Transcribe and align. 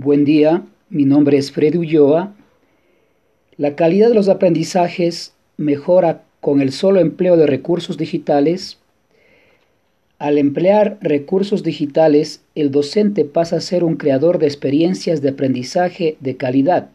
Buen 0.00 0.24
día, 0.24 0.64
mi 0.90 1.06
nombre 1.06 1.38
es 1.38 1.50
Freddy 1.50 1.76
Ulloa. 1.76 2.32
La 3.56 3.74
calidad 3.74 4.10
de 4.10 4.14
los 4.14 4.28
aprendizajes 4.28 5.34
mejora 5.56 6.22
con 6.40 6.60
el 6.60 6.70
solo 6.70 7.00
empleo 7.00 7.36
de 7.36 7.48
recursos 7.48 7.98
digitales. 7.98 8.78
Al 10.20 10.38
emplear 10.38 10.98
recursos 11.00 11.64
digitales, 11.64 12.42
el 12.54 12.70
docente 12.70 13.24
pasa 13.24 13.56
a 13.56 13.60
ser 13.60 13.82
un 13.82 13.96
creador 13.96 14.38
de 14.38 14.46
experiencias 14.46 15.20
de 15.20 15.30
aprendizaje 15.30 16.16
de 16.20 16.36
calidad, 16.36 16.90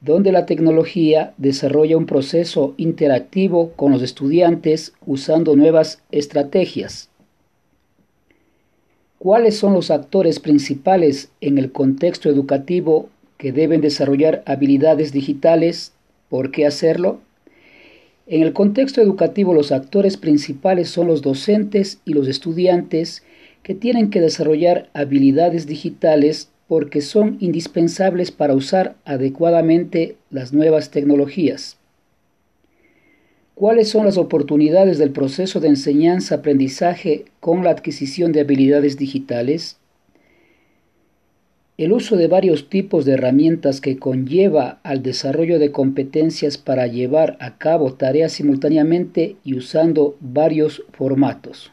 donde 0.00 0.32
la 0.32 0.46
tecnología 0.46 1.34
desarrolla 1.36 1.98
un 1.98 2.06
proceso 2.06 2.72
interactivo 2.78 3.72
con 3.72 3.92
los 3.92 4.00
estudiantes 4.00 4.94
usando 5.04 5.54
nuevas 5.54 6.00
estrategias. 6.10 7.10
¿Cuáles 9.26 9.56
son 9.56 9.72
los 9.72 9.90
actores 9.90 10.38
principales 10.38 11.30
en 11.40 11.58
el 11.58 11.72
contexto 11.72 12.30
educativo 12.30 13.08
que 13.38 13.50
deben 13.50 13.80
desarrollar 13.80 14.44
habilidades 14.46 15.10
digitales? 15.10 15.94
¿Por 16.28 16.52
qué 16.52 16.64
hacerlo? 16.64 17.18
En 18.28 18.42
el 18.42 18.52
contexto 18.52 19.00
educativo 19.00 19.52
los 19.52 19.72
actores 19.72 20.16
principales 20.16 20.90
son 20.90 21.08
los 21.08 21.22
docentes 21.22 21.98
y 22.04 22.14
los 22.14 22.28
estudiantes 22.28 23.24
que 23.64 23.74
tienen 23.74 24.10
que 24.10 24.20
desarrollar 24.20 24.90
habilidades 24.94 25.66
digitales 25.66 26.52
porque 26.68 27.00
son 27.00 27.36
indispensables 27.40 28.30
para 28.30 28.54
usar 28.54 28.94
adecuadamente 29.04 30.14
las 30.30 30.52
nuevas 30.52 30.92
tecnologías. 30.92 31.78
¿Cuáles 33.56 33.88
son 33.88 34.04
las 34.04 34.18
oportunidades 34.18 34.98
del 34.98 35.12
proceso 35.12 35.60
de 35.60 35.68
enseñanza-aprendizaje 35.68 37.24
con 37.40 37.64
la 37.64 37.70
adquisición 37.70 38.30
de 38.32 38.40
habilidades 38.40 38.98
digitales? 38.98 39.78
El 41.78 41.92
uso 41.92 42.18
de 42.18 42.28
varios 42.28 42.68
tipos 42.68 43.06
de 43.06 43.12
herramientas 43.12 43.80
que 43.80 43.96
conlleva 43.96 44.78
al 44.82 45.02
desarrollo 45.02 45.58
de 45.58 45.72
competencias 45.72 46.58
para 46.58 46.86
llevar 46.86 47.38
a 47.40 47.56
cabo 47.56 47.94
tareas 47.94 48.32
simultáneamente 48.32 49.36
y 49.42 49.56
usando 49.56 50.18
varios 50.20 50.84
formatos. 50.92 51.72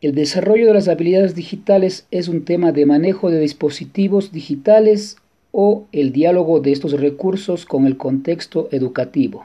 El 0.00 0.14
desarrollo 0.14 0.68
de 0.68 0.72
las 0.72 0.88
habilidades 0.88 1.34
digitales 1.34 2.06
es 2.10 2.28
un 2.28 2.46
tema 2.46 2.72
de 2.72 2.86
manejo 2.86 3.30
de 3.30 3.40
dispositivos 3.40 4.32
digitales 4.32 5.18
o 5.52 5.84
el 5.92 6.12
diálogo 6.12 6.60
de 6.60 6.72
estos 6.72 6.92
recursos 6.92 7.66
con 7.66 7.84
el 7.86 7.98
contexto 7.98 8.70
educativo. 8.72 9.44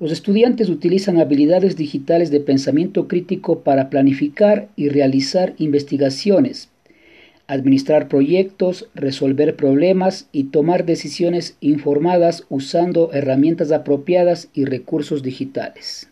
Los 0.00 0.12
estudiantes 0.12 0.70
utilizan 0.70 1.18
habilidades 1.18 1.76
digitales 1.76 2.30
de 2.30 2.40
pensamiento 2.40 3.06
crítico 3.06 3.60
para 3.60 3.90
planificar 3.90 4.70
y 4.74 4.88
realizar 4.88 5.52
investigaciones, 5.58 6.70
administrar 7.46 8.08
proyectos, 8.08 8.88
resolver 8.94 9.56
problemas 9.56 10.30
y 10.32 10.44
tomar 10.44 10.86
decisiones 10.86 11.58
informadas 11.60 12.46
usando 12.48 13.12
herramientas 13.12 13.72
apropiadas 13.72 14.48
y 14.54 14.64
recursos 14.64 15.22
digitales. 15.22 16.09